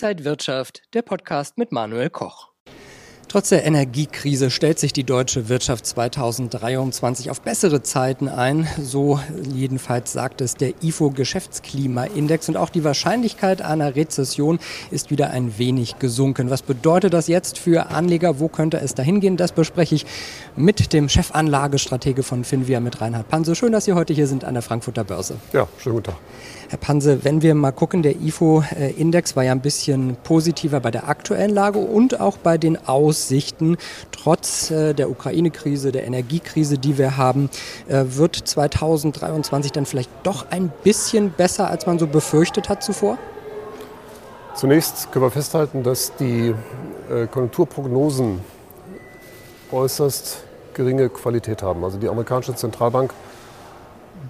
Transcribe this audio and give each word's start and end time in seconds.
Inside 0.00 0.24
Wirtschaft, 0.24 0.82
der 0.94 1.02
Podcast 1.02 1.58
mit 1.58 1.72
Manuel 1.72 2.08
Koch. 2.08 2.50
Trotz 3.26 3.48
der 3.48 3.66
Energiekrise 3.66 4.48
stellt 4.48 4.78
sich 4.78 4.92
die 4.92 5.02
deutsche 5.02 5.48
Wirtschaft 5.48 5.84
2023 5.84 7.30
auf 7.30 7.40
bessere 7.40 7.82
Zeiten 7.82 8.28
ein. 8.28 8.68
So 8.80 9.18
jedenfalls 9.52 10.12
sagt 10.12 10.40
es 10.40 10.54
der 10.54 10.72
IFO 10.82 11.10
Geschäftsklimaindex. 11.10 12.48
Und 12.48 12.56
auch 12.56 12.70
die 12.70 12.84
Wahrscheinlichkeit 12.84 13.60
einer 13.60 13.96
Rezession 13.96 14.60
ist 14.92 15.10
wieder 15.10 15.30
ein 15.30 15.58
wenig 15.58 15.98
gesunken. 15.98 16.48
Was 16.48 16.62
bedeutet 16.62 17.12
das 17.12 17.26
jetzt 17.26 17.58
für 17.58 17.90
Anleger? 17.90 18.38
Wo 18.38 18.46
könnte 18.46 18.78
es 18.78 18.94
dahin 18.94 19.18
gehen? 19.18 19.36
Das 19.36 19.50
bespreche 19.50 19.96
ich 19.96 20.06
mit 20.54 20.92
dem 20.92 21.08
Chefanlagestratege 21.08 22.22
von 22.22 22.44
Finvia, 22.44 22.78
mit 22.78 23.00
Reinhard 23.00 23.28
Panse. 23.28 23.56
Schön, 23.56 23.72
dass 23.72 23.84
Sie 23.84 23.94
heute 23.94 24.14
hier 24.14 24.28
sind 24.28 24.44
an 24.44 24.54
der 24.54 24.62
Frankfurter 24.62 25.02
Börse. 25.02 25.38
Ja, 25.52 25.66
schönen 25.78 25.96
guten 25.96 26.12
Tag. 26.12 26.18
Herr 26.70 26.76
Panse, 26.76 27.24
wenn 27.24 27.40
wir 27.40 27.54
mal 27.54 27.72
gucken, 27.72 28.02
der 28.02 28.16
IFO-Index 28.20 29.36
war 29.36 29.42
ja 29.42 29.52
ein 29.52 29.62
bisschen 29.62 30.18
positiver 30.22 30.80
bei 30.80 30.90
der 30.90 31.08
aktuellen 31.08 31.50
Lage 31.50 31.78
und 31.78 32.20
auch 32.20 32.36
bei 32.36 32.58
den 32.58 32.76
Aussichten. 32.86 33.78
Trotz 34.12 34.70
äh, 34.70 34.92
der 34.92 35.08
Ukraine-Krise, 35.08 35.92
der 35.92 36.06
Energiekrise, 36.06 36.76
die 36.76 36.98
wir 36.98 37.16
haben, 37.16 37.48
äh, 37.88 38.04
wird 38.06 38.36
2023 38.36 39.72
dann 39.72 39.86
vielleicht 39.86 40.10
doch 40.24 40.50
ein 40.50 40.70
bisschen 40.84 41.30
besser, 41.30 41.70
als 41.70 41.86
man 41.86 41.98
so 41.98 42.06
befürchtet 42.06 42.68
hat 42.68 42.82
zuvor? 42.82 43.16
Zunächst 44.54 45.10
können 45.10 45.24
wir 45.24 45.30
festhalten, 45.30 45.82
dass 45.82 46.14
die 46.16 46.54
äh, 47.10 47.26
Konjunkturprognosen 47.28 48.40
äußerst 49.72 50.44
geringe 50.74 51.08
Qualität 51.08 51.62
haben. 51.62 51.82
Also 51.82 51.96
die 51.96 52.10
amerikanische 52.10 52.54
Zentralbank 52.54 53.14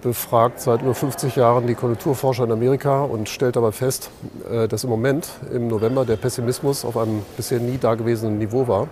befragt 0.01 0.61
seit 0.61 0.81
über 0.81 0.93
50 0.93 1.35
Jahren 1.35 1.67
die 1.67 1.75
Konjunkturforscher 1.75 2.43
in 2.43 2.51
Amerika 2.51 3.03
und 3.03 3.29
stellt 3.29 3.57
aber 3.57 3.71
fest, 3.71 4.09
äh, 4.51 4.67
dass 4.67 4.83
im 4.83 4.89
Moment 4.89 5.27
im 5.53 5.67
November 5.67 6.05
der 6.05 6.15
Pessimismus 6.15 6.85
auf 6.85 6.97
einem 6.97 7.23
bisher 7.37 7.59
nie 7.59 7.77
dagewesenen 7.77 8.37
Niveau 8.37 8.67
war. 8.67 8.87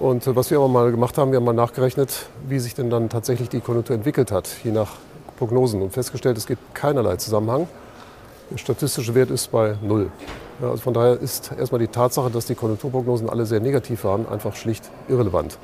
Und 0.00 0.26
äh, 0.26 0.34
was 0.34 0.50
wir 0.50 0.58
aber 0.58 0.68
mal 0.68 0.90
gemacht 0.90 1.18
haben, 1.18 1.30
wir 1.30 1.36
haben 1.36 1.44
mal 1.44 1.52
nachgerechnet, 1.52 2.26
wie 2.48 2.58
sich 2.58 2.74
denn 2.74 2.90
dann 2.90 3.08
tatsächlich 3.08 3.48
die 3.48 3.60
Konjunktur 3.60 3.94
entwickelt 3.94 4.32
hat, 4.32 4.48
je 4.64 4.72
nach 4.72 4.92
Prognosen 5.38 5.82
und 5.82 5.92
festgestellt, 5.92 6.36
es 6.36 6.46
gibt 6.46 6.74
keinerlei 6.74 7.16
Zusammenhang. 7.16 7.68
Der 8.50 8.58
statistische 8.58 9.14
Wert 9.14 9.30
ist 9.30 9.50
bei 9.50 9.76
null. 9.82 10.10
Ja, 10.60 10.70
also 10.70 10.82
von 10.82 10.94
daher 10.94 11.18
ist 11.20 11.52
erstmal 11.58 11.80
die 11.80 11.88
Tatsache, 11.88 12.30
dass 12.30 12.46
die 12.46 12.54
Konjunkturprognosen 12.54 13.30
alle 13.30 13.46
sehr 13.46 13.60
negativ 13.60 14.04
waren, 14.04 14.28
einfach 14.28 14.54
schlicht 14.54 14.90
irrelevant. 15.08 15.58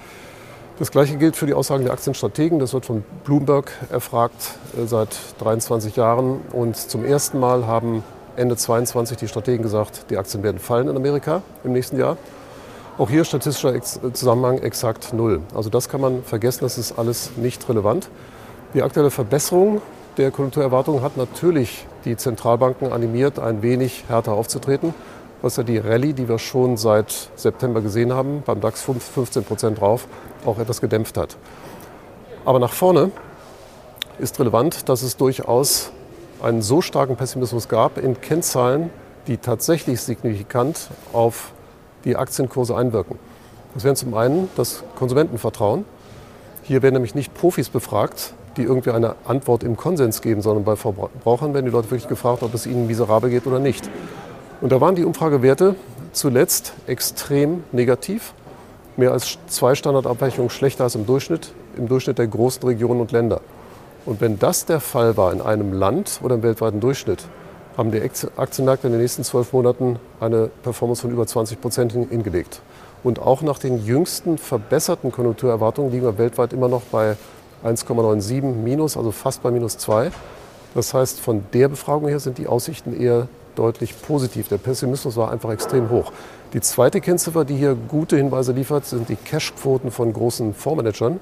Das 0.78 0.92
Gleiche 0.92 1.16
gilt 1.16 1.34
für 1.34 1.46
die 1.46 1.54
Aussagen 1.54 1.82
der 1.82 1.92
Aktienstrategen. 1.92 2.60
Das 2.60 2.72
wird 2.72 2.86
von 2.86 3.02
Bloomberg 3.24 3.72
erfragt 3.90 4.54
äh, 4.76 4.86
seit 4.86 5.08
23 5.40 5.96
Jahren. 5.96 6.40
Und 6.52 6.76
zum 6.76 7.04
ersten 7.04 7.40
Mal 7.40 7.66
haben 7.66 8.04
Ende 8.36 8.56
22 8.56 9.16
die 9.16 9.26
Strategen 9.26 9.64
gesagt, 9.64 10.04
die 10.08 10.16
Aktien 10.16 10.44
werden 10.44 10.60
fallen 10.60 10.86
in 10.86 10.94
Amerika 10.94 11.42
im 11.64 11.72
nächsten 11.72 11.98
Jahr. 11.98 12.16
Auch 12.96 13.10
hier 13.10 13.24
statistischer 13.24 13.74
Zusammenhang 13.82 14.58
exakt 14.58 15.12
null. 15.12 15.40
Also 15.52 15.68
das 15.68 15.88
kann 15.88 16.00
man 16.00 16.22
vergessen, 16.22 16.60
das 16.62 16.78
ist 16.78 16.96
alles 16.96 17.32
nicht 17.36 17.68
relevant. 17.68 18.08
Die 18.72 18.82
aktuelle 18.82 19.10
Verbesserung 19.10 19.82
der 20.16 20.30
Konjunkturerwartungen 20.30 21.02
hat 21.02 21.16
natürlich 21.16 21.86
die 22.04 22.16
Zentralbanken 22.16 22.92
animiert, 22.92 23.40
ein 23.40 23.62
wenig 23.62 24.04
härter 24.06 24.32
aufzutreten 24.32 24.94
was 25.42 25.56
ja 25.56 25.62
die 25.62 25.78
Rallye, 25.78 26.12
die 26.12 26.28
wir 26.28 26.38
schon 26.38 26.76
seit 26.76 27.30
September 27.36 27.80
gesehen 27.80 28.12
haben, 28.12 28.42
beim 28.44 28.60
DAX 28.60 28.82
15 28.82 29.44
Prozent 29.44 29.80
drauf, 29.80 30.08
auch 30.44 30.58
etwas 30.58 30.80
gedämpft 30.80 31.16
hat. 31.16 31.36
Aber 32.44 32.58
nach 32.58 32.72
vorne 32.72 33.10
ist 34.18 34.38
relevant, 34.40 34.88
dass 34.88 35.02
es 35.02 35.16
durchaus 35.16 35.90
einen 36.42 36.62
so 36.62 36.80
starken 36.80 37.16
Pessimismus 37.16 37.68
gab 37.68 37.98
in 37.98 38.20
Kennzahlen, 38.20 38.90
die 39.26 39.36
tatsächlich 39.36 40.00
signifikant 40.00 40.88
auf 41.12 41.52
die 42.04 42.16
Aktienkurse 42.16 42.76
einwirken. 42.76 43.18
Das 43.74 43.84
wären 43.84 43.96
zum 43.96 44.14
einen 44.14 44.48
das 44.56 44.82
Konsumentenvertrauen. 44.96 45.84
Hier 46.62 46.82
werden 46.82 46.94
nämlich 46.94 47.14
nicht 47.14 47.34
Profis 47.34 47.68
befragt, 47.68 48.34
die 48.56 48.62
irgendwie 48.62 48.90
eine 48.90 49.14
Antwort 49.24 49.62
im 49.62 49.76
Konsens 49.76 50.20
geben, 50.20 50.42
sondern 50.42 50.64
bei 50.64 50.76
Verbrauchern 50.76 51.54
werden 51.54 51.66
die 51.66 51.70
Leute 51.70 51.90
wirklich 51.90 52.08
gefragt, 52.08 52.42
ob 52.42 52.54
es 52.54 52.66
ihnen 52.66 52.86
miserabel 52.86 53.30
geht 53.30 53.46
oder 53.46 53.58
nicht. 53.58 53.88
Und 54.60 54.72
da 54.72 54.80
waren 54.80 54.96
die 54.96 55.04
Umfragewerte 55.04 55.76
zuletzt 56.12 56.72
extrem 56.86 57.62
negativ. 57.72 58.34
Mehr 58.96 59.12
als 59.12 59.38
zwei 59.46 59.76
Standardabweichungen 59.76 60.50
schlechter 60.50 60.84
als 60.84 60.96
im 60.96 61.06
Durchschnitt, 61.06 61.52
im 61.76 61.86
Durchschnitt 61.86 62.18
der 62.18 62.26
großen 62.26 62.64
Regionen 62.64 63.00
und 63.00 63.12
Länder. 63.12 63.40
Und 64.04 64.20
wenn 64.20 64.38
das 64.38 64.64
der 64.64 64.80
Fall 64.80 65.16
war 65.16 65.32
in 65.32 65.40
einem 65.40 65.72
Land 65.72 66.20
oder 66.22 66.34
im 66.34 66.42
weltweiten 66.42 66.80
Durchschnitt, 66.80 67.24
haben 67.76 67.92
die 67.92 68.02
Aktienmärkte 68.36 68.88
in 68.88 68.92
den 68.92 69.00
nächsten 69.00 69.22
zwölf 69.22 69.52
Monaten 69.52 70.00
eine 70.18 70.50
Performance 70.64 71.02
von 71.02 71.12
über 71.12 71.26
20 71.26 71.60
Prozent 71.60 71.92
hingelegt. 71.92 72.60
Und 73.04 73.20
auch 73.20 73.42
nach 73.42 73.58
den 73.60 73.84
jüngsten 73.84 74.38
verbesserten 74.38 75.12
Konjunkturerwartungen 75.12 75.92
liegen 75.92 76.04
wir 76.04 76.18
weltweit 76.18 76.52
immer 76.52 76.66
noch 76.66 76.82
bei 76.90 77.16
1,97 77.64 78.42
minus, 78.42 78.96
also 78.96 79.12
fast 79.12 79.44
bei 79.44 79.52
minus 79.52 79.78
2. 79.78 80.10
Das 80.74 80.92
heißt, 80.92 81.20
von 81.20 81.44
der 81.52 81.68
Befragung 81.68 82.08
her 82.08 82.18
sind 82.18 82.38
die 82.38 82.48
Aussichten 82.48 83.00
eher 83.00 83.28
deutlich 83.58 84.00
positiv. 84.00 84.48
Der 84.48 84.58
Pessimismus 84.58 85.16
war 85.16 85.30
einfach 85.30 85.50
extrem 85.50 85.90
hoch. 85.90 86.12
Die 86.52 86.60
zweite 86.60 87.00
Kennziffer, 87.00 87.44
die 87.44 87.56
hier 87.56 87.74
gute 87.74 88.16
Hinweise 88.16 88.52
liefert, 88.52 88.86
sind 88.86 89.08
die 89.08 89.16
Cashquoten 89.16 89.90
von 89.90 90.12
großen 90.12 90.54
Fondsmanagern, 90.54 91.20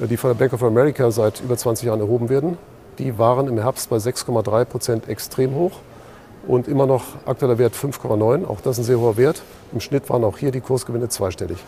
äh, 0.00 0.06
die 0.06 0.16
von 0.16 0.30
der 0.30 0.34
Bank 0.34 0.52
of 0.52 0.62
America 0.62 1.10
seit 1.10 1.40
über 1.40 1.56
20 1.56 1.86
Jahren 1.86 2.00
erhoben 2.00 2.28
werden. 2.28 2.58
Die 2.98 3.18
waren 3.18 3.46
im 3.46 3.58
Herbst 3.58 3.90
bei 3.90 3.98
6,3 3.98 4.64
Prozent 4.64 5.08
extrem 5.08 5.54
hoch 5.54 5.72
und 6.46 6.66
immer 6.66 6.86
noch 6.86 7.04
aktueller 7.26 7.58
Wert 7.58 7.74
5,9. 7.74 8.46
Auch 8.46 8.60
das 8.60 8.78
ist 8.78 8.84
ein 8.84 8.86
sehr 8.86 8.98
hoher 8.98 9.16
Wert. 9.16 9.42
Im 9.72 9.80
Schnitt 9.80 10.08
waren 10.08 10.24
auch 10.24 10.38
hier 10.38 10.50
die 10.50 10.60
Kursgewinne 10.60 11.08
zweistellig. 11.08 11.58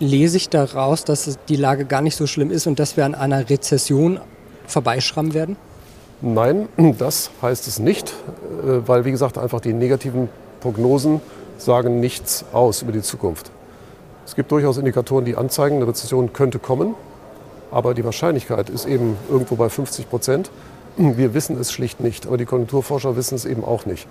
Lese 0.00 0.38
ich 0.38 0.48
daraus, 0.48 1.04
dass 1.04 1.38
die 1.48 1.56
Lage 1.56 1.84
gar 1.84 2.00
nicht 2.00 2.16
so 2.16 2.26
schlimm 2.26 2.50
ist 2.50 2.66
und 2.66 2.78
dass 2.78 2.96
wir 2.96 3.04
an 3.04 3.14
einer 3.14 3.48
Rezession 3.50 4.18
vorbeischrammen 4.66 5.34
werden? 5.34 5.56
Nein, 6.22 6.68
das 6.98 7.30
heißt 7.40 7.66
es 7.66 7.78
nicht, 7.78 8.10
äh, 8.10 8.86
weil 8.86 9.04
wie 9.04 9.10
gesagt 9.10 9.38
einfach 9.38 9.60
die 9.60 9.72
negativen 9.72 10.28
Prognosen 10.60 11.20
sagen 11.56 12.00
nichts 12.00 12.44
aus 12.52 12.82
über 12.82 12.92
die 12.92 13.02
Zukunft. 13.02 13.50
Es 14.26 14.34
gibt 14.34 14.52
durchaus 14.52 14.76
Indikatoren, 14.76 15.24
die 15.24 15.36
anzeigen, 15.36 15.76
eine 15.76 15.86
Rezession 15.86 16.32
könnte 16.32 16.58
kommen, 16.58 16.94
aber 17.70 17.94
die 17.94 18.04
Wahrscheinlichkeit 18.04 18.68
ist 18.68 18.86
eben 18.86 19.16
irgendwo 19.30 19.56
bei 19.56 19.68
50 19.68 20.10
Prozent. 20.10 20.50
Wir 20.96 21.32
wissen 21.32 21.58
es 21.58 21.72
schlicht 21.72 22.00
nicht, 22.00 22.26
aber 22.26 22.36
die 22.36 22.44
Konjunkturforscher 22.44 23.16
wissen 23.16 23.36
es 23.36 23.46
eben 23.46 23.64
auch 23.64 23.86
nicht. 23.86 24.06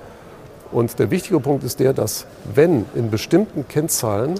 Und 0.71 0.97
der 0.97 1.11
wichtige 1.11 1.39
Punkt 1.39 1.63
ist 1.63 1.79
der, 1.79 1.93
dass 1.93 2.25
wenn 2.55 2.85
in 2.95 3.11
bestimmten 3.11 3.67
Kennzahlen 3.67 4.39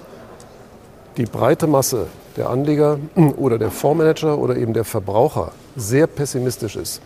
die 1.16 1.26
breite 1.26 1.68
Masse 1.68 2.06
der 2.36 2.50
Anleger 2.50 2.98
oder 3.36 3.58
der 3.58 3.70
Fondsmanager 3.70 4.38
oder 4.38 4.56
eben 4.56 4.72
der 4.72 4.84
Verbraucher 4.84 5.52
sehr 5.76 6.08
pessimistisch 6.08 6.74
ist, 6.74 7.00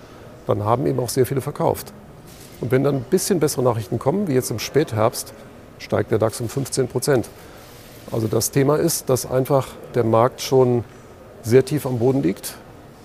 dann 0.47 0.65
haben 0.65 0.87
eben 0.87 1.01
auch 1.01 1.09
sehr 1.09 1.27
viele 1.27 1.41
verkauft. 1.41 1.93
Und 2.61 2.71
wenn 2.71 2.85
dann 2.85 2.97
ein 2.97 3.05
bisschen 3.09 3.41
bessere 3.41 3.63
Nachrichten 3.63 3.99
kommen, 3.99 4.29
wie 4.29 4.35
jetzt 4.35 4.51
im 4.51 4.59
Spätherbst, 4.59 5.35
steigt 5.79 6.11
der 6.11 6.19
DAX 6.19 6.41
um 6.41 6.49
15 6.49 6.89
Prozent. 6.89 7.29
Also 8.13 8.29
das 8.29 8.51
Thema 8.51 8.77
ist, 8.77 9.09
dass 9.09 9.31
einfach 9.31 9.69
der 9.95 10.05
Markt 10.05 10.41
schon 10.41 10.85
sehr 11.43 11.65
tief 11.65 11.87
am 11.87 11.99
Boden 11.99 12.23
liegt 12.23 12.55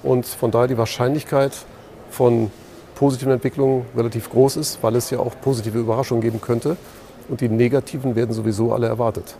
und 0.03 0.25
von 0.25 0.51
daher 0.51 0.67
die 0.67 0.77
Wahrscheinlichkeit 0.77 1.53
von 2.09 2.51
positiven 2.95 3.33
Entwicklungen 3.33 3.85
relativ 3.95 4.29
groß 4.29 4.57
ist, 4.57 4.79
weil 4.81 4.95
es 4.95 5.09
ja 5.09 5.19
auch 5.19 5.33
positive 5.41 5.77
Überraschungen 5.77 6.21
geben 6.21 6.41
könnte. 6.41 6.77
Und 7.27 7.41
die 7.41 7.49
negativen 7.49 8.15
werden 8.15 8.33
sowieso 8.33 8.73
alle 8.73 8.87
erwartet 8.87 9.35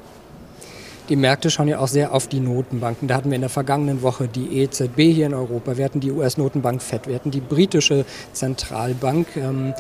die 1.09 1.16
Märkte 1.16 1.50
schauen 1.50 1.68
ja 1.68 1.80
auch 1.80 1.88
sehr 1.88 2.14
auf 2.14 2.28
die 2.28 2.40
Notenbanken. 2.40 3.08
Da 3.08 3.16
hatten 3.16 3.30
wir 3.30 3.36
in 3.36 3.42
der 3.42 3.50
vergangenen 3.50 4.02
Woche 4.03 4.28
die 4.28 4.62
EZB 4.62 4.97
hier 4.97 5.25
in 5.25 5.34
Europa, 5.34 5.78
wir 5.78 5.86
hatten 5.86 6.00
die 6.00 6.12
US-Notenbank 6.12 6.81
FED, 6.81 7.07
wir 7.07 7.16
hatten 7.16 7.31
die 7.31 7.42
britische 7.42 8.06
Zentralbank. 8.34 9.36
Ähm, 9.36 9.74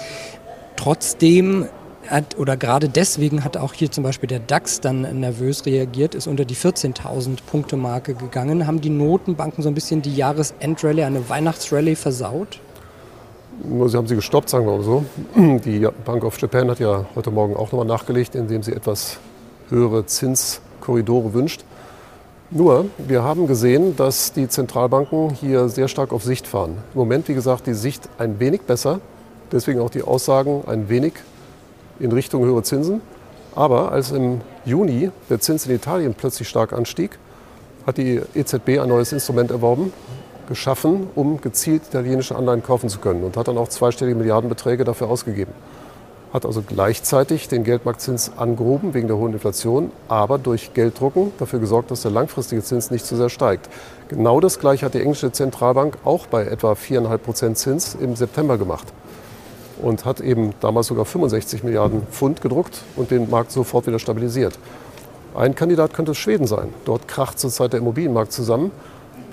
trotzdem 0.75 1.67
hat, 2.07 2.37
oder 2.39 2.57
gerade 2.57 2.89
deswegen 2.89 3.43
hat 3.43 3.57
auch 3.57 3.73
hier 3.73 3.91
zum 3.91 4.03
Beispiel 4.03 4.27
der 4.27 4.39
DAX 4.39 4.81
dann 4.81 5.19
nervös 5.19 5.65
reagiert, 5.65 6.15
ist 6.15 6.27
unter 6.27 6.45
die 6.45 6.55
14.000 6.55 7.37
Punkte 7.45 7.77
Marke 7.77 8.15
gegangen. 8.15 8.65
Haben 8.65 8.81
die 8.81 8.89
Notenbanken 8.89 9.61
so 9.63 9.69
ein 9.69 9.75
bisschen 9.75 10.01
die 10.01 10.15
Jahresendrallye, 10.15 11.03
eine 11.03 11.29
Weihnachtsrallye 11.29 11.95
versaut? 11.95 12.59
Sie 13.61 13.97
haben 13.97 14.07
sie 14.07 14.15
gestoppt, 14.15 14.49
sagen 14.49 14.65
wir 14.65 14.77
mal 14.77 14.83
so. 14.83 15.05
Die 15.35 15.85
Bank 16.05 16.23
of 16.23 16.39
Japan 16.39 16.69
hat 16.71 16.79
ja 16.79 17.05
heute 17.13 17.29
Morgen 17.29 17.55
auch 17.55 17.71
nochmal 17.71 17.85
nachgelegt, 17.85 18.33
indem 18.33 18.63
sie 18.63 18.71
etwas 18.71 19.17
höhere 19.69 20.05
Zins 20.05 20.61
Korridore 20.81 21.33
wünscht. 21.33 21.63
Nur, 22.51 22.85
wir 22.97 23.23
haben 23.23 23.45
gesehen, 23.45 23.95
dass 23.95 24.33
die 24.33 24.47
Zentralbanken 24.47 25.29
hier 25.29 25.69
sehr 25.69 25.87
stark 25.87 26.11
auf 26.11 26.23
Sicht 26.23 26.47
fahren. 26.47 26.77
Im 26.93 26.99
Moment, 26.99 27.27
wie 27.27 27.35
gesagt, 27.35 27.67
die 27.67 27.75
Sicht 27.75 28.09
ein 28.17 28.39
wenig 28.39 28.61
besser, 28.61 28.99
deswegen 29.51 29.79
auch 29.79 29.91
die 29.91 30.01
Aussagen 30.01 30.63
ein 30.65 30.89
wenig 30.89 31.13
in 31.99 32.11
Richtung 32.11 32.43
höhere 32.43 32.63
Zinsen. 32.63 33.01
Aber 33.55 33.91
als 33.91 34.11
im 34.11 34.41
Juni 34.65 35.11
der 35.29 35.39
Zins 35.39 35.65
in 35.65 35.75
Italien 35.75 36.13
plötzlich 36.13 36.47
stark 36.47 36.73
anstieg, 36.73 37.19
hat 37.85 37.97
die 37.97 38.21
EZB 38.33 38.79
ein 38.79 38.89
neues 38.89 39.11
Instrument 39.11 39.51
erworben, 39.51 39.93
geschaffen, 40.47 41.07
um 41.15 41.41
gezielt 41.41 41.83
italienische 41.87 42.35
Anleihen 42.35 42.63
kaufen 42.63 42.89
zu 42.89 42.99
können 42.99 43.23
und 43.23 43.37
hat 43.37 43.47
dann 43.47 43.57
auch 43.57 43.67
zweistellige 43.67 44.17
Milliardenbeträge 44.17 44.83
dafür 44.83 45.09
ausgegeben. 45.09 45.53
Hat 46.33 46.45
also 46.45 46.61
gleichzeitig 46.61 47.47
den 47.47 47.63
Geldmarktzins 47.63 48.31
angehoben 48.37 48.93
wegen 48.93 49.07
der 49.07 49.17
hohen 49.17 49.33
Inflation, 49.33 49.91
aber 50.07 50.37
durch 50.37 50.73
Gelddrucken 50.73 51.31
dafür 51.39 51.59
gesorgt, 51.59 51.91
dass 51.91 52.03
der 52.03 52.11
langfristige 52.11 52.63
Zins 52.63 52.91
nicht 52.91 53.05
zu 53.05 53.15
sehr 53.15 53.29
steigt. 53.29 53.69
Genau 54.09 54.39
das 54.39 54.59
gleiche 54.59 54.85
hat 54.85 54.93
die 54.93 55.01
englische 55.01 55.31
Zentralbank 55.31 55.97
auch 56.05 56.27
bei 56.27 56.45
etwa 56.45 56.73
4,5 56.73 57.17
Prozent 57.17 57.57
Zins 57.57 57.95
im 57.99 58.15
September 58.15 58.57
gemacht 58.57 58.87
und 59.81 60.05
hat 60.05 60.19
eben 60.21 60.53
damals 60.59 60.87
sogar 60.87 61.05
65 61.05 61.63
Milliarden 61.63 62.03
Pfund 62.11 62.41
gedruckt 62.41 62.81
und 62.95 63.11
den 63.11 63.29
Markt 63.29 63.51
sofort 63.51 63.87
wieder 63.87 63.99
stabilisiert. 63.99 64.59
Ein 65.35 65.55
Kandidat 65.55 65.93
könnte 65.93 66.15
Schweden 66.15 66.47
sein. 66.47 66.73
Dort 66.85 67.07
kracht 67.07 67.39
zurzeit 67.39 67.73
der 67.73 67.79
Immobilienmarkt 67.79 68.31
zusammen. 68.31 68.71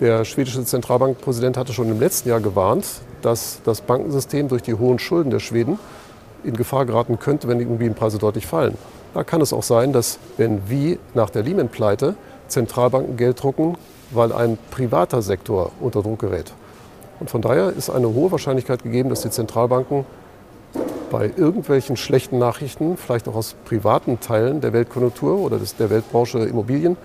Der 0.01 0.25
schwedische 0.25 0.65
Zentralbankpräsident 0.65 1.57
hatte 1.57 1.73
schon 1.73 1.91
im 1.91 1.99
letzten 1.99 2.29
Jahr 2.29 2.41
gewarnt, 2.41 2.87
dass 3.23 3.61
das 3.65 3.81
Bankensystem 3.81 4.49
durch 4.49 4.63
die 4.63 4.75
hohen 4.75 4.99
Schulden 4.99 5.31
der 5.31 5.41
Schweden 5.41 5.79
in 6.47 6.57
Gefahr 6.57 6.87
geraten 6.87 7.19
könnte, 7.19 7.49
wenn 7.49 7.59
die 7.59 7.65
Immobilienpreise 7.65 8.19
deutlich 8.19 8.47
fallen. 8.47 8.77
Da 9.15 9.25
kann 9.25 9.41
es 9.41 9.53
auch 9.53 9.63
sein, 9.63 9.93
dass 9.93 10.19
wenn 10.37 10.69
wie 10.69 10.99
nach 11.15 11.31
der 11.31 11.43
Lehman-Pleite 11.43 12.15
Zentralbanken 12.49 13.17
Geld 13.17 13.43
drucken, 13.43 13.77
weil 14.11 14.33
ein 14.33 14.59
privater 14.71 15.23
Sektor 15.23 15.73
unter 15.81 16.03
Druck 16.03 16.21
gerät. 16.21 16.53
Und 17.19 17.31
von 17.31 17.43
daher 17.43 17.71
ist 17.71 17.91
eine 17.91 18.13
hohe 18.13 18.31
Wahrscheinlichkeit 18.31 18.83
gegeben, 18.83 19.09
dass 19.09 19.23
die 19.23 19.31
Zentralbanken 19.31 20.05
bei 21.11 21.31
irgendwelchen 21.37 21.97
schlechten 21.97 22.39
Nachrichten, 22.39 22.97
vielleicht 22.97 23.29
auch 23.29 23.37
aus 23.37 23.55
privaten 23.65 24.21
Teilen 24.21 24.61
der 24.61 24.73
Weltkonjunktur 24.73 25.39
oder 25.39 25.59
der 25.59 25.91
Weltbranche 25.91 26.41
Immobilien, 26.41 26.97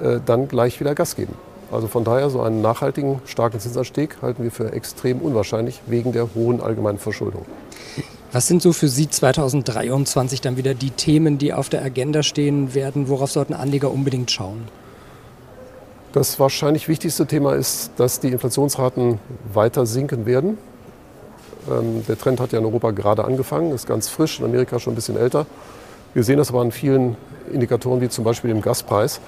äh, 0.00 0.20
dann 0.24 0.48
gleich 0.48 0.78
wieder 0.80 0.94
Gas 0.94 1.16
geben. 1.16 1.34
Also 1.72 1.88
von 1.88 2.04
daher 2.04 2.30
so 2.30 2.42
einen 2.42 2.62
nachhaltigen, 2.62 3.20
starken 3.24 3.58
Zinsanstieg 3.58 4.18
halten 4.22 4.44
wir 4.44 4.50
für 4.50 4.72
extrem 4.72 5.18
unwahrscheinlich 5.18 5.80
wegen 5.86 6.12
der 6.12 6.34
hohen 6.34 6.60
allgemeinen 6.60 6.98
Verschuldung. 6.98 7.46
Was 8.34 8.48
sind 8.48 8.62
so 8.62 8.72
für 8.72 8.88
Sie 8.88 9.08
2023 9.08 10.40
dann 10.40 10.56
wieder 10.56 10.74
die 10.74 10.90
Themen, 10.90 11.38
die 11.38 11.52
auf 11.52 11.68
der 11.68 11.84
Agenda 11.84 12.24
stehen 12.24 12.74
werden? 12.74 13.08
Worauf 13.08 13.30
sollten 13.30 13.54
Anleger 13.54 13.92
unbedingt 13.92 14.28
schauen? 14.28 14.64
Das 16.12 16.40
wahrscheinlich 16.40 16.88
wichtigste 16.88 17.26
Thema 17.26 17.54
ist, 17.54 17.92
dass 17.96 18.18
die 18.18 18.30
Inflationsraten 18.30 19.20
weiter 19.52 19.86
sinken 19.86 20.26
werden. 20.26 20.58
Ähm, 21.70 22.04
der 22.08 22.18
Trend 22.18 22.40
hat 22.40 22.50
ja 22.50 22.58
in 22.58 22.64
Europa 22.64 22.90
gerade 22.90 23.24
angefangen, 23.24 23.70
ist 23.70 23.86
ganz 23.86 24.08
frisch, 24.08 24.40
in 24.40 24.46
Amerika 24.46 24.80
schon 24.80 24.94
ein 24.94 24.96
bisschen 24.96 25.16
älter. 25.16 25.46
Wir 26.12 26.24
sehen 26.24 26.38
das 26.38 26.48
aber 26.48 26.62
an 26.62 26.72
vielen 26.72 27.16
Indikatoren, 27.52 28.00
wie 28.00 28.08
zum 28.08 28.24
Beispiel 28.24 28.48
dem 28.48 28.62
Gaspreis. 28.62 29.20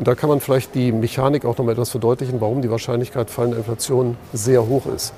Und 0.00 0.08
da 0.08 0.16
kann 0.16 0.28
man 0.28 0.40
vielleicht 0.40 0.74
die 0.74 0.90
Mechanik 0.90 1.44
auch 1.44 1.56
noch 1.58 1.64
mal 1.64 1.70
etwas 1.70 1.90
verdeutlichen, 1.90 2.40
warum 2.40 2.60
die 2.60 2.70
Wahrscheinlichkeit 2.72 3.30
fallender 3.30 3.58
Inflation 3.58 4.16
sehr 4.32 4.66
hoch 4.66 4.86
ist. 4.86 5.12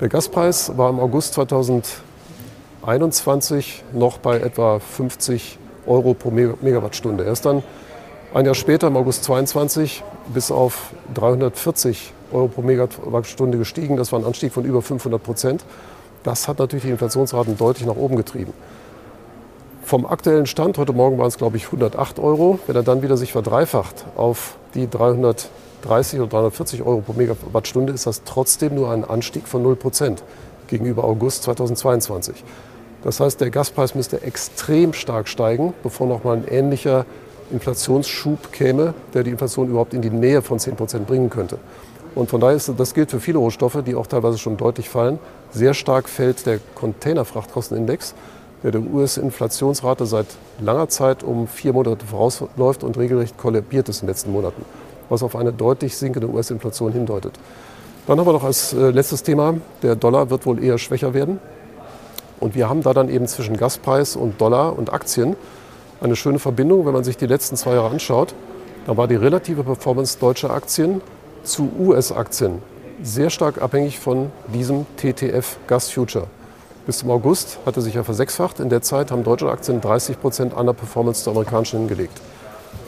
Der 0.00 0.08
Gaspreis 0.08 0.76
war 0.76 0.90
im 0.90 0.98
August 0.98 1.34
2020 1.34 2.13
2021 2.84 3.82
noch 3.94 4.18
bei 4.18 4.40
etwa 4.40 4.78
50 4.78 5.58
Euro 5.86 6.12
pro 6.12 6.30
Megawattstunde. 6.30 7.24
Er 7.24 7.32
ist 7.32 7.46
dann 7.46 7.62
ein 8.34 8.44
Jahr 8.44 8.54
später, 8.54 8.88
im 8.88 8.96
August 8.98 9.24
22, 9.24 10.02
bis 10.34 10.50
auf 10.50 10.92
340 11.14 12.12
Euro 12.32 12.48
pro 12.48 12.60
Megawattstunde 12.60 13.56
gestiegen. 13.56 13.96
Das 13.96 14.12
war 14.12 14.18
ein 14.18 14.26
Anstieg 14.26 14.52
von 14.52 14.64
über 14.66 14.82
500 14.82 15.22
Prozent. 15.22 15.64
Das 16.24 16.46
hat 16.46 16.58
natürlich 16.58 16.84
die 16.84 16.90
Inflationsraten 16.90 17.56
deutlich 17.56 17.86
nach 17.86 17.96
oben 17.96 18.16
getrieben. 18.16 18.52
Vom 19.82 20.04
aktuellen 20.04 20.46
Stand, 20.46 20.76
heute 20.76 20.92
Morgen 20.92 21.16
waren 21.16 21.28
es 21.28 21.38
glaube 21.38 21.56
ich 21.56 21.66
108 21.66 22.18
Euro, 22.18 22.58
wenn 22.66 22.76
er 22.76 22.82
dann 22.82 23.00
wieder 23.00 23.16
sich 23.16 23.32
verdreifacht 23.32 24.04
auf 24.16 24.56
die 24.74 24.90
330 24.90 26.20
oder 26.20 26.28
340 26.28 26.82
Euro 26.82 27.00
pro 27.00 27.14
Megawattstunde, 27.14 27.94
ist 27.94 28.06
das 28.06 28.24
trotzdem 28.24 28.74
nur 28.74 28.90
ein 28.90 29.04
Anstieg 29.04 29.48
von 29.48 29.62
0 29.62 29.76
Prozent 29.76 30.22
gegenüber 30.66 31.04
August 31.04 31.44
2022. 31.44 32.44
Das 33.04 33.20
heißt, 33.20 33.40
der 33.40 33.50
Gaspreis 33.50 33.94
müsste 33.94 34.22
extrem 34.22 34.94
stark 34.94 35.28
steigen, 35.28 35.74
bevor 35.82 36.06
nochmal 36.06 36.38
ein 36.38 36.48
ähnlicher 36.48 37.04
Inflationsschub 37.52 38.50
käme, 38.50 38.94
der 39.12 39.22
die 39.22 39.30
Inflation 39.30 39.68
überhaupt 39.68 39.92
in 39.92 40.00
die 40.00 40.10
Nähe 40.10 40.40
von 40.40 40.58
10 40.58 40.74
Prozent 40.74 41.06
bringen 41.06 41.28
könnte. 41.28 41.58
Und 42.14 42.30
von 42.30 42.40
daher 42.40 42.56
ist 42.56 42.72
das 42.76 42.94
gilt 42.94 43.10
für 43.10 43.20
viele 43.20 43.38
Rohstoffe, 43.38 43.82
die 43.84 43.94
auch 43.94 44.06
teilweise 44.06 44.38
schon 44.38 44.56
deutlich 44.56 44.88
fallen. 44.88 45.18
Sehr 45.52 45.74
stark 45.74 46.08
fällt 46.08 46.46
der 46.46 46.60
Containerfrachtkostenindex, 46.74 48.14
der 48.62 48.70
der 48.70 48.80
US-Inflationsrate 48.80 50.06
seit 50.06 50.26
langer 50.58 50.88
Zeit 50.88 51.22
um 51.22 51.46
vier 51.46 51.74
Monate 51.74 52.06
vorausläuft 52.06 52.84
und 52.84 52.96
regelrecht 52.96 53.36
kollabiert 53.36 53.90
ist 53.90 54.00
in 54.00 54.06
den 54.06 54.12
letzten 54.12 54.32
Monaten, 54.32 54.64
was 55.10 55.22
auf 55.22 55.36
eine 55.36 55.52
deutlich 55.52 55.94
sinkende 55.96 56.30
US-Inflation 56.30 56.92
hindeutet. 56.92 57.38
Dann 58.06 58.18
haben 58.18 58.26
wir 58.26 58.32
noch 58.32 58.44
als 58.44 58.72
äh, 58.72 58.90
letztes 58.90 59.22
Thema, 59.22 59.54
der 59.82 59.96
Dollar 59.96 60.30
wird 60.30 60.46
wohl 60.46 60.62
eher 60.62 60.78
schwächer 60.78 61.12
werden. 61.12 61.38
Und 62.44 62.54
wir 62.54 62.68
haben 62.68 62.82
da 62.82 62.92
dann 62.92 63.08
eben 63.08 63.26
zwischen 63.26 63.56
Gaspreis 63.56 64.16
und 64.16 64.38
Dollar 64.38 64.76
und 64.76 64.92
Aktien 64.92 65.34
eine 66.02 66.14
schöne 66.14 66.38
Verbindung. 66.38 66.84
Wenn 66.84 66.92
man 66.92 67.02
sich 67.02 67.16
die 67.16 67.26
letzten 67.26 67.56
zwei 67.56 67.72
Jahre 67.72 67.88
anschaut, 67.88 68.34
da 68.86 68.98
war 68.98 69.08
die 69.08 69.14
relative 69.14 69.64
Performance 69.64 70.18
deutscher 70.18 70.50
Aktien 70.50 71.00
zu 71.42 71.72
US-Aktien 71.78 72.60
sehr 73.02 73.30
stark 73.30 73.62
abhängig 73.62 73.98
von 73.98 74.30
diesem 74.52 74.84
TTF 74.98 75.56
Gas 75.66 75.90
Future. 75.90 76.26
Bis 76.84 76.98
zum 76.98 77.10
August 77.10 77.60
hatte 77.64 77.80
sich 77.80 77.94
ja 77.94 78.02
versechsfacht. 78.02 78.60
In 78.60 78.68
der 78.68 78.82
Zeit 78.82 79.10
haben 79.10 79.24
deutsche 79.24 79.50
Aktien 79.50 79.80
30 79.80 80.20
Prozent 80.20 80.54
an 80.54 80.66
der 80.66 80.74
Performance 80.74 81.24
der 81.24 81.32
amerikanischen 81.32 81.78
hingelegt. 81.78 82.20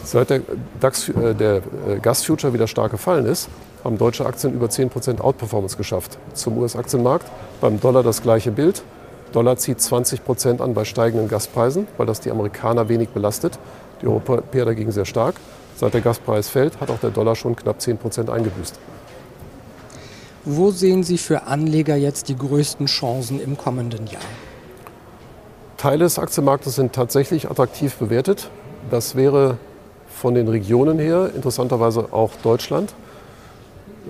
Seit 0.05 0.29
der, 0.29 0.43
DAX, 0.81 1.08
äh, 1.08 1.35
der 1.35 1.62
äh, 1.88 1.99
Gas 2.03 2.26
Future 2.26 2.53
wieder 2.53 2.67
stark 2.67 2.91
gefallen 2.91 3.25
ist, 3.25 3.49
haben 3.85 3.97
deutsche 3.97 4.26
Aktien 4.26 4.53
über 4.53 4.69
10 4.69 4.91
Prozent 4.91 5.23
Outperformance 5.23 5.79
geschafft. 5.79 6.19
Zum 6.35 6.58
US-Aktienmarkt 6.58 7.25
beim 7.62 7.81
Dollar 7.81 8.03
das 8.03 8.20
gleiche 8.20 8.50
Bild. 8.50 8.82
Dollar 9.32 9.56
zieht 9.56 9.81
20 9.81 10.25
Prozent 10.25 10.61
an 10.61 10.75
bei 10.75 10.84
steigenden 10.84 11.28
Gaspreisen, 11.28 11.87
weil 11.96 12.06
das 12.06 12.20
die 12.20 12.31
Amerikaner 12.31 12.88
wenig 12.88 13.11
belastet. 13.11 13.58
Die 14.02 14.06
Europäer 14.06 14.64
dagegen 14.64 14.93
sehr 14.93 15.05
stark. 15.05 15.37
Seit 15.76 15.94
der 15.94 16.00
Gaspreis 16.00 16.49
fällt, 16.49 16.81
hat 16.81 16.90
auch 16.90 17.00
der 17.00 17.11
Dollar 17.11 17.37
schon 17.37 17.55
knapp 17.55 17.81
10 17.81 17.99
Prozent 17.99 18.31
eingebüßt. 18.31 18.78
Wo 20.44 20.70
sehen 20.70 21.02
Sie 21.02 21.19
für 21.19 21.43
Anleger 21.43 21.96
jetzt 21.96 22.28
die 22.28 22.37
größten 22.37 22.87
Chancen 22.87 23.40
im 23.40 23.58
kommenden 23.58 24.06
Jahr? 24.06 24.23
Teile 25.76 26.05
des 26.05 26.19
Aktienmarktes 26.19 26.76
sind 26.76 26.93
tatsächlich 26.93 27.50
attraktiv 27.50 27.96
bewertet. 27.96 28.49
Das 28.90 29.17
wäre 29.17 29.58
von 30.08 30.34
den 30.34 30.49
Regionen 30.49 30.99
her 30.99 31.31
interessanterweise 31.34 32.12
auch 32.12 32.31
Deutschland. 32.43 32.94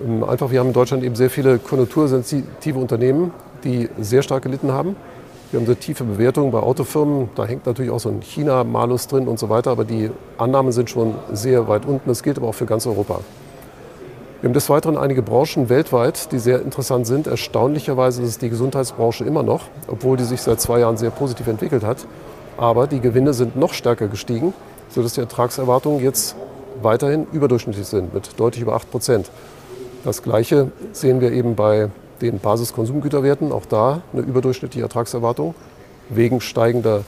Ähm, 0.05 0.23
einfach, 0.23 0.51
wir 0.51 0.59
haben 0.59 0.67
in 0.67 0.73
Deutschland 0.73 1.03
eben 1.03 1.15
sehr 1.15 1.29
viele 1.29 1.59
konjunktursensitive 1.59 2.79
Unternehmen, 2.79 3.31
die 3.63 3.89
sehr 3.99 4.21
stark 4.21 4.43
gelitten 4.43 4.71
haben. 4.71 4.95
Wir 5.51 5.59
haben 5.59 5.65
sehr 5.65 5.79
tiefe 5.79 6.03
Bewertungen 6.03 6.51
bei 6.51 6.59
Autofirmen. 6.59 7.29
Da 7.35 7.45
hängt 7.45 7.65
natürlich 7.65 7.91
auch 7.91 7.99
so 7.99 8.09
ein 8.09 8.21
China-Malus 8.21 9.07
drin 9.07 9.27
und 9.27 9.39
so 9.39 9.49
weiter. 9.49 9.71
Aber 9.71 9.85
die 9.85 10.11
Annahmen 10.37 10.71
sind 10.71 10.89
schon 10.89 11.15
sehr 11.31 11.67
weit 11.67 11.85
unten. 11.85 12.09
Das 12.09 12.21
gilt 12.21 12.37
aber 12.37 12.49
auch 12.49 12.55
für 12.55 12.65
ganz 12.65 12.85
Europa. 12.85 13.21
Wir 14.41 14.49
haben 14.49 14.53
des 14.53 14.69
Weiteren 14.69 14.97
einige 14.97 15.23
Branchen 15.23 15.69
weltweit, 15.69 16.31
die 16.31 16.37
sehr 16.37 16.61
interessant 16.61 17.07
sind. 17.07 17.25
Erstaunlicherweise 17.25 18.21
ist 18.21 18.29
es 18.29 18.37
die 18.37 18.49
Gesundheitsbranche 18.49 19.23
immer 19.23 19.41
noch, 19.41 19.63
obwohl 19.87 20.15
die 20.15 20.25
sich 20.25 20.41
seit 20.41 20.61
zwei 20.61 20.79
Jahren 20.79 20.97
sehr 20.97 21.09
positiv 21.09 21.47
entwickelt 21.47 21.83
hat. 21.83 22.05
Aber 22.57 22.85
die 22.85 22.99
Gewinne 22.99 23.33
sind 23.33 23.55
noch 23.55 23.73
stärker 23.73 24.07
gestiegen, 24.07 24.53
sodass 24.89 25.13
die 25.13 25.21
Ertragserwartungen 25.21 26.03
jetzt 26.03 26.35
weiterhin 26.83 27.25
überdurchschnittlich 27.31 27.87
sind, 27.87 28.13
mit 28.13 28.39
deutlich 28.39 28.61
über 28.61 28.75
8 28.75 28.91
Prozent. 28.91 29.31
Das 30.03 30.21
Gleiche 30.21 30.71
sehen 30.91 31.19
wir 31.19 31.31
eben 31.31 31.55
bei 31.55 31.89
den 32.21 32.39
Basiskonsumgüterwerten. 32.39 33.51
Auch 33.51 33.65
da 33.65 34.01
eine 34.13 34.21
überdurchschnittliche 34.21 34.83
Ertragserwartung 34.83 35.55
wegen 36.09 36.41
steigender 36.41 37.03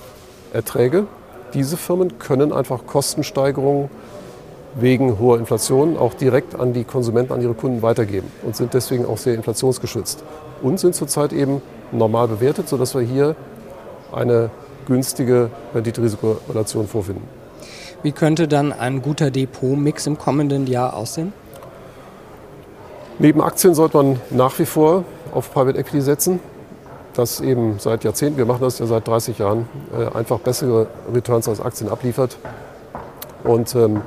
Erträge. 0.54 1.08
Diese 1.54 1.78
Firmen 1.78 2.20
können 2.20 2.54
einfach 2.54 2.86
Kostensteigerungen 2.86 3.90
wegen 4.76 5.20
hoher 5.20 5.40
Inflation 5.40 5.98
auch 5.98 6.14
direkt 6.14 6.60
an 6.60 6.74
die 6.74 6.84
Konsumenten, 6.84 7.34
an 7.34 7.42
ihre 7.42 7.54
Kunden 7.54 7.82
weitergeben 7.82 8.32
und 8.44 8.56
sind 8.56 8.74
deswegen 8.74 9.06
auch 9.06 9.18
sehr 9.18 9.34
inflationsgeschützt 9.34 10.24
und 10.62 10.80
sind 10.80 10.94
zurzeit 10.94 11.34
eben 11.34 11.62
normal 11.92 12.28
bewertet, 12.28 12.70
sodass 12.70 12.94
wir 12.94 13.02
hier 13.02 13.36
eine 14.12 14.52
günstige 14.86 15.50
Rendite-Risiko-Relation 15.74 16.88
vorfinden. 16.88 17.24
Wie 18.04 18.12
könnte 18.12 18.48
dann 18.48 18.72
ein 18.72 19.02
guter 19.02 19.30
Depotmix 19.32 20.08
im 20.08 20.18
kommenden 20.18 20.68
Jahr 20.68 20.96
aussehen? 20.96 21.34
Neben 23.22 23.42
Aktien 23.42 23.74
sollte 23.76 23.98
man 23.98 24.22
nach 24.30 24.58
wie 24.60 24.66
vor 24.66 25.04
auf 25.34 25.54
Private 25.54 25.78
Equity 25.78 26.02
setzen. 26.02 26.40
Das 27.14 27.42
eben 27.42 27.76
seit 27.78 28.06
Jahrzehnten, 28.06 28.38
wir 28.38 28.46
machen 28.46 28.62
das 28.62 28.80
ja 28.80 28.86
seit 28.86 29.06
30 29.08 29.40
Jahren, 29.40 29.68
äh, 29.94 30.18
einfach 30.18 30.40
bessere 30.40 30.88
Returns 31.14 31.50
als 31.50 31.60
Aktien 31.60 31.90
abliefert. 31.90 32.38
Und 33.44 33.76
ähm, 33.76 34.02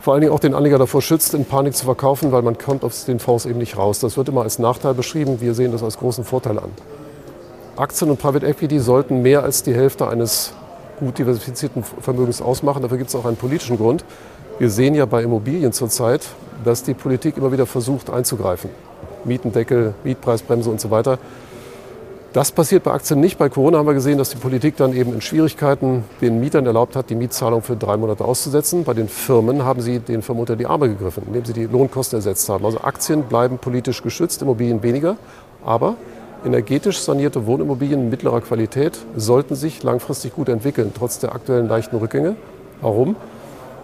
vor 0.00 0.12
allen 0.14 0.20
Dingen 0.20 0.32
auch 0.32 0.38
den 0.38 0.54
Anleger 0.54 0.78
davor 0.78 1.02
schützt, 1.02 1.34
in 1.34 1.44
Panik 1.44 1.74
zu 1.74 1.86
verkaufen, 1.86 2.30
weil 2.30 2.42
man 2.42 2.56
kommt 2.56 2.84
aus 2.84 3.04
den 3.04 3.18
Fonds 3.18 3.46
eben 3.46 3.58
nicht 3.58 3.76
raus. 3.76 3.98
Das 3.98 4.16
wird 4.16 4.28
immer 4.28 4.42
als 4.42 4.60
Nachteil 4.60 4.94
beschrieben. 4.94 5.40
Wir 5.40 5.54
sehen 5.54 5.72
das 5.72 5.82
als 5.82 5.98
großen 5.98 6.22
Vorteil 6.22 6.58
an. 6.58 6.70
Aktien 7.76 8.10
und 8.10 8.20
Private 8.20 8.46
Equity 8.46 8.78
sollten 8.78 9.22
mehr 9.22 9.42
als 9.42 9.64
die 9.64 9.74
Hälfte 9.74 10.06
eines 10.06 10.52
gut 10.98 11.18
diversifizierten 11.18 11.82
Vermögens 11.82 12.42
ausmachen. 12.42 12.82
Dafür 12.82 12.98
gibt 12.98 13.10
es 13.10 13.16
auch 13.16 13.24
einen 13.24 13.36
politischen 13.36 13.76
Grund. 13.76 14.04
Wir 14.58 14.70
sehen 14.70 14.94
ja 14.94 15.06
bei 15.06 15.22
Immobilien 15.22 15.72
zurzeit, 15.72 16.26
dass 16.64 16.82
die 16.82 16.94
Politik 16.94 17.36
immer 17.36 17.52
wieder 17.52 17.66
versucht 17.66 18.10
einzugreifen. 18.10 18.70
Mietendeckel, 19.24 19.94
Mietpreisbremse 20.04 20.70
und 20.70 20.80
so 20.80 20.90
weiter. 20.90 21.18
Das 22.32 22.52
passiert 22.52 22.84
bei 22.84 22.92
Aktien 22.92 23.20
nicht. 23.20 23.38
Bei 23.38 23.48
Corona 23.48 23.78
haben 23.78 23.86
wir 23.86 23.94
gesehen, 23.94 24.18
dass 24.18 24.30
die 24.30 24.36
Politik 24.36 24.76
dann 24.76 24.92
eben 24.92 25.14
in 25.14 25.20
Schwierigkeiten 25.20 26.04
den 26.20 26.40
Mietern 26.40 26.66
erlaubt 26.66 26.94
hat, 26.94 27.08
die 27.08 27.14
Mietzahlung 27.14 27.62
für 27.62 27.74
drei 27.74 27.96
Monate 27.96 28.24
auszusetzen. 28.24 28.84
Bei 28.84 28.92
den 28.92 29.08
Firmen 29.08 29.64
haben 29.64 29.80
sie 29.80 29.98
den 29.98 30.20
Firmen 30.20 30.40
unter 30.40 30.54
die 30.54 30.66
Arme 30.66 30.88
gegriffen, 30.88 31.22
indem 31.26 31.44
sie 31.46 31.54
die 31.54 31.64
Lohnkosten 31.64 32.18
ersetzt 32.18 32.48
haben. 32.48 32.66
Also 32.66 32.80
Aktien 32.80 33.22
bleiben 33.22 33.58
politisch 33.58 34.02
geschützt, 34.02 34.42
Immobilien 34.42 34.82
weniger. 34.82 35.16
Aber 35.64 35.96
energetisch 36.44 37.00
sanierte 37.00 37.46
Wohnimmobilien 37.46 38.10
mittlerer 38.10 38.40
Qualität 38.40 38.98
sollten 39.16 39.54
sich 39.54 39.82
langfristig 39.82 40.34
gut 40.34 40.48
entwickeln, 40.48 40.92
trotz 40.96 41.18
der 41.18 41.34
aktuellen 41.34 41.68
leichten 41.68 41.96
Rückgänge. 41.96 42.36
Warum? 42.80 43.16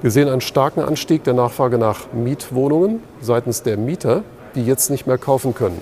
Wir 0.03 0.11
sehen 0.11 0.29
einen 0.29 0.41
starken 0.41 0.81
Anstieg 0.81 1.25
der 1.25 1.35
Nachfrage 1.35 1.79
nach 1.79 2.13
Mietwohnungen 2.13 3.03
seitens 3.21 3.63
der 3.63 3.77
Mieter, 3.77 4.23
die 4.55 4.65
jetzt 4.65 4.91
nicht 4.91 5.07
mehr 5.07 5.19
kaufen 5.19 5.55
können. 5.55 5.81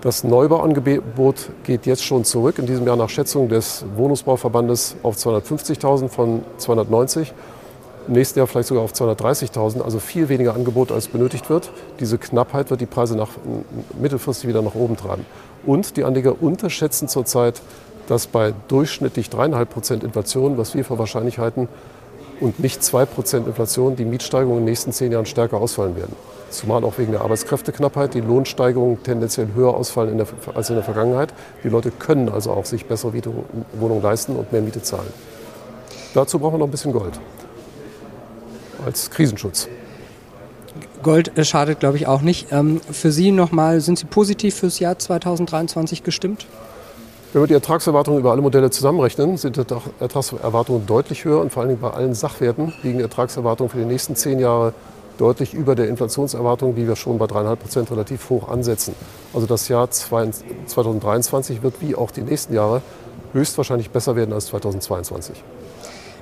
Das 0.00 0.22
Neubauangebot 0.22 1.50
geht 1.62 1.86
jetzt 1.86 2.04
schon 2.04 2.24
zurück, 2.24 2.58
in 2.58 2.66
diesem 2.66 2.86
Jahr 2.86 2.96
nach 2.96 3.08
Schätzung 3.08 3.48
des 3.48 3.86
Wohnungsbauverbandes 3.96 4.96
auf 5.02 5.16
250.000 5.16 6.08
von 6.08 6.42
290. 6.58 7.32
Im 8.06 8.14
nächsten 8.14 8.38
Jahr 8.38 8.46
vielleicht 8.46 8.68
sogar 8.68 8.84
auf 8.84 8.92
230.000, 8.92 9.80
also 9.80 9.98
viel 9.98 10.28
weniger 10.28 10.54
Angebot 10.54 10.92
als 10.92 11.08
benötigt 11.08 11.48
wird. 11.48 11.70
Diese 12.00 12.18
Knappheit 12.18 12.70
wird 12.70 12.80
die 12.80 12.86
Preise 12.86 13.16
nach, 13.16 13.30
mittelfristig 13.98 14.48
wieder 14.48 14.60
nach 14.60 14.74
oben 14.74 14.96
treiben. 14.96 15.24
Und 15.64 15.96
die 15.96 16.04
Anleger 16.04 16.42
unterschätzen 16.42 17.08
zurzeit, 17.08 17.62
dass 18.06 18.26
bei 18.26 18.52
durchschnittlich 18.68 19.28
3,5 19.28 19.64
Prozent 19.64 20.04
Inflation, 20.04 20.58
was 20.58 20.74
wir 20.74 20.84
für 20.84 20.98
wahrscheinlich 20.98 21.38
halten, 21.38 21.68
und 22.40 22.60
nicht 22.60 22.82
2 22.82 23.06
Prozent 23.06 23.46
Inflation, 23.46 23.96
die 23.96 24.04
Mietsteigerungen 24.04 24.58
in 24.58 24.66
den 24.66 24.72
nächsten 24.72 24.92
zehn 24.92 25.10
Jahren 25.10 25.24
stärker 25.24 25.56
ausfallen 25.58 25.96
werden 25.96 26.14
zumal 26.54 26.84
auch 26.84 26.98
wegen 26.98 27.12
der 27.12 27.22
Arbeitskräfteknappheit, 27.22 28.14
die 28.14 28.20
Lohnsteigerungen 28.20 29.02
tendenziell 29.02 29.48
höher 29.54 29.74
ausfallen 29.74 30.12
in 30.12 30.18
der, 30.18 30.26
als 30.54 30.70
in 30.70 30.76
der 30.76 30.84
Vergangenheit. 30.84 31.34
Die 31.64 31.68
Leute 31.68 31.90
können 31.90 32.28
also 32.28 32.52
auch 32.52 32.64
sich 32.64 32.86
bessere 32.86 33.12
Wohnungen 33.72 34.02
leisten 34.02 34.36
und 34.36 34.52
mehr 34.52 34.62
Miete 34.62 34.80
zahlen. 34.80 35.12
Dazu 36.14 36.38
brauchen 36.38 36.54
wir 36.54 36.58
noch 36.58 36.68
ein 36.68 36.70
bisschen 36.70 36.92
Gold 36.92 37.18
als 38.84 39.10
Krisenschutz. 39.10 39.68
Gold 41.02 41.36
äh, 41.36 41.44
schadet, 41.44 41.80
glaube 41.80 41.96
ich, 41.96 42.06
auch 42.06 42.22
nicht. 42.22 42.48
Ähm, 42.50 42.80
für 42.90 43.12
Sie 43.12 43.30
nochmal, 43.30 43.80
sind 43.80 43.98
Sie 43.98 44.06
positiv 44.06 44.56
fürs 44.56 44.78
Jahr 44.78 44.98
2023 44.98 46.02
gestimmt? 46.02 46.46
Wenn 47.32 47.42
wir 47.42 47.46
die 47.48 47.54
Ertragserwartungen 47.54 48.20
über 48.20 48.30
alle 48.30 48.42
Modelle 48.42 48.70
zusammenrechnen, 48.70 49.36
sind 49.36 49.56
die 49.56 49.64
Ertragserwartungen 50.00 50.86
deutlich 50.86 51.24
höher 51.24 51.40
und 51.40 51.52
vor 51.52 51.62
allen 51.62 51.70
Dingen 51.70 51.80
bei 51.80 51.90
allen 51.90 52.14
Sachwerten 52.14 52.72
liegen 52.84 52.98
die 52.98 53.02
Ertragserwartungen 53.02 53.70
für 53.70 53.78
die 53.78 53.84
nächsten 53.84 54.14
zehn 54.14 54.38
Jahre 54.38 54.72
deutlich 55.18 55.52
über 55.52 55.74
der 55.74 55.88
Inflationserwartung, 55.88 56.74
die 56.74 56.86
wir 56.86 56.96
schon 56.96 57.18
bei 57.18 57.26
3,5 57.26 57.56
Prozent 57.56 57.90
relativ 57.90 58.30
hoch 58.30 58.48
ansetzen. 58.48 58.94
Also 59.32 59.46
das 59.46 59.68
Jahr 59.68 59.90
2023 59.90 61.62
wird 61.62 61.80
wie 61.80 61.94
auch 61.94 62.10
die 62.10 62.22
nächsten 62.22 62.54
Jahre 62.54 62.82
höchstwahrscheinlich 63.32 63.90
besser 63.90 64.16
werden 64.16 64.32
als 64.32 64.46
2022. 64.46 65.42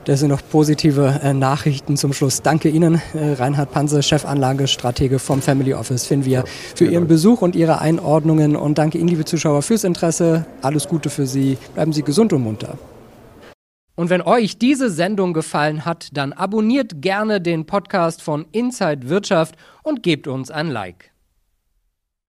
Das 0.04 0.18
sind 0.18 0.30
noch 0.30 0.42
positive 0.50 1.20
äh, 1.22 1.32
Nachrichten 1.32 1.96
zum 1.96 2.12
Schluss. 2.12 2.42
Danke 2.42 2.68
Ihnen, 2.68 3.00
äh, 3.14 3.34
Reinhard 3.34 3.70
Panse, 3.70 4.02
Chefanlagestratege 4.02 5.20
vom 5.20 5.40
Family 5.40 5.74
Office 5.74 6.06
Finvia, 6.06 6.40
ja, 6.40 6.44
für 6.74 6.86
Ihren 6.86 6.94
Dank. 6.94 7.08
Besuch 7.08 7.40
und 7.40 7.54
Ihre 7.54 7.80
Einordnungen. 7.80 8.56
Und 8.56 8.78
danke 8.78 8.98
Ihnen, 8.98 9.06
liebe 9.08 9.24
Zuschauer, 9.24 9.62
fürs 9.62 9.84
Interesse. 9.84 10.44
Alles 10.60 10.88
Gute 10.88 11.08
für 11.08 11.26
Sie. 11.26 11.56
Bleiben 11.74 11.92
Sie 11.92 12.02
gesund 12.02 12.32
und 12.32 12.42
munter. 12.42 12.78
Und 13.94 14.10
wenn 14.10 14.22
euch 14.22 14.58
diese 14.58 14.90
Sendung 14.90 15.34
gefallen 15.34 15.84
hat, 15.84 16.08
dann 16.14 16.32
abonniert 16.32 17.00
gerne 17.00 17.40
den 17.40 17.66
Podcast 17.66 18.22
von 18.22 18.46
Inside 18.50 19.08
Wirtschaft 19.08 19.54
und 19.84 20.02
gebt 20.02 20.26
uns 20.26 20.50
ein 20.50 20.68
Like. 20.68 21.11